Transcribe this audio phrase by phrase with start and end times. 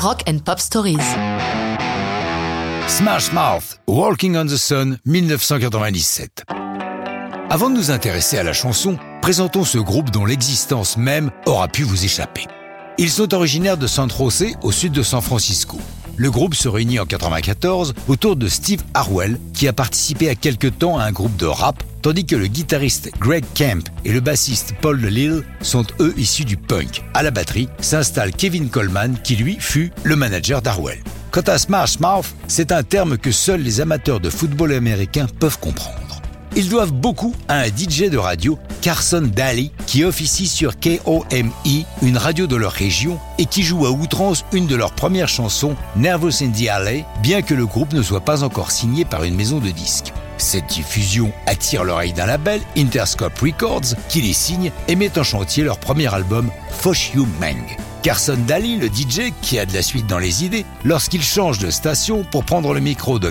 [0.00, 0.96] Rock and Pop Stories.
[2.86, 6.44] Smash Mouth, Walking on the Sun, 1997.
[7.50, 11.82] Avant de nous intéresser à la chanson, présentons ce groupe dont l'existence même aura pu
[11.82, 12.46] vous échapper.
[12.96, 15.78] Ils sont originaires de San Jose, au sud de San Francisco.
[16.20, 20.66] Le groupe se réunit en 94 autour de Steve Harwell, qui a participé à quelque
[20.66, 24.74] temps à un groupe de rap, tandis que le guitariste Greg Camp et le bassiste
[24.80, 27.04] Paul DeLille sont eux issus du punk.
[27.14, 30.98] À la batterie s'installe Kevin Coleman, qui lui fut le manager d'Harwell.
[31.30, 35.60] Quant à Smash Mouth, c'est un terme que seuls les amateurs de football américain peuvent
[35.60, 36.07] comprendre.
[36.58, 41.52] Ils doivent beaucoup à un DJ de radio, Carson Daly, qui officie sur KOME,
[42.02, 45.76] une radio de leur région, et qui joue à outrance une de leurs premières chansons,
[45.94, 49.36] Nervous in the Alley, bien que le groupe ne soit pas encore signé par une
[49.36, 50.12] maison de disques.
[50.36, 55.62] Cette diffusion attire l'oreille d'un label, Interscope Records, qui les signe et met en chantier
[55.62, 57.87] leur premier album, Fosh You Meng.
[58.02, 61.70] Carson Daly, le DJ, qui a de la suite dans les idées, lorsqu'il change de
[61.70, 63.30] station pour prendre le micro de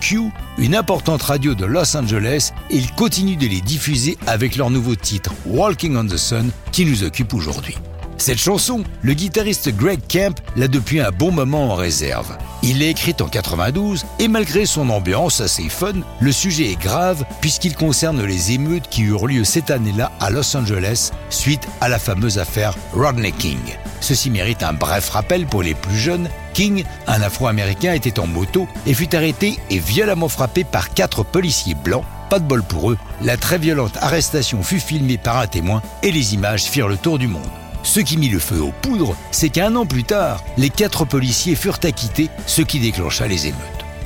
[0.00, 4.94] Q, une importante radio de Los Angeles, il continue de les diffuser avec leur nouveau
[4.94, 7.76] titre Walking on the Sun qui nous occupe aujourd'hui.
[8.18, 12.36] Cette chanson, le guitariste Greg Camp l'a depuis un bon moment en réserve.
[12.66, 17.26] Il l'a écrite en 92 et malgré son ambiance assez fun, le sujet est grave
[17.42, 21.98] puisqu'il concerne les émeutes qui eurent lieu cette année-là à Los Angeles suite à la
[21.98, 23.58] fameuse affaire Rodney King.
[24.00, 26.30] Ceci mérite un bref rappel pour les plus jeunes.
[26.54, 31.74] King, un Afro-Américain, était en moto et fut arrêté et violemment frappé par quatre policiers
[31.74, 32.04] blancs.
[32.30, 36.10] Pas de bol pour eux, la très violente arrestation fut filmée par un témoin et
[36.10, 37.42] les images firent le tour du monde.
[37.84, 41.54] Ce qui mit le feu aux poudres, c'est qu'un an plus tard, les quatre policiers
[41.54, 43.60] furent acquittés, ce qui déclencha les émeutes.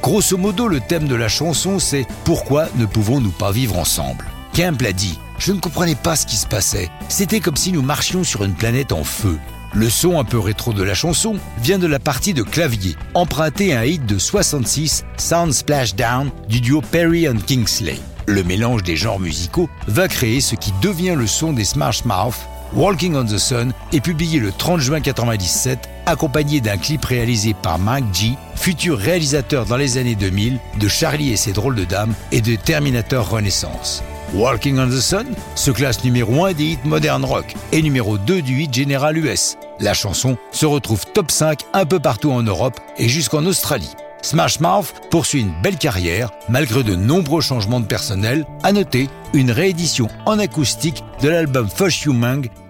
[0.00, 4.24] Grosso modo, le thème de la chanson, c'est Pourquoi ne pouvons-nous pas vivre ensemble?
[4.52, 6.88] Kemp l'a dit, je ne comprenais pas ce qui se passait.
[7.08, 9.38] C'était comme si nous marchions sur une planète en feu.
[9.74, 13.74] Le son un peu rétro de la chanson vient de la partie de clavier, emprunté
[13.74, 17.98] à un hit de 66, Sound Splashdown, du duo Perry and Kingsley.
[18.26, 22.36] Le mélange des genres musicaux va créer ce qui devient le son des Smash Mouth
[22.76, 27.78] Walking on the Sun est publié le 30 juin 1997, accompagné d'un clip réalisé par
[27.78, 32.14] Mike G, futur réalisateur dans les années 2000 de Charlie et ses drôles de dames
[32.32, 34.02] et de Terminator Renaissance.
[34.34, 38.42] Walking on the Sun se classe numéro 1 des hits modern rock et numéro 2
[38.42, 39.56] du hit général US.
[39.78, 43.94] La chanson se retrouve top 5 un peu partout en Europe et jusqu'en Australie.
[44.24, 48.46] Smash Mouth poursuit une belle carrière malgré de nombreux changements de personnel.
[48.62, 52.14] À noter une réédition en acoustique de l'album Fush You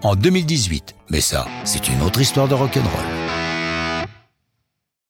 [0.03, 0.95] en 2018.
[1.09, 3.14] Mais ça, c'est une autre histoire de rock'n'roll.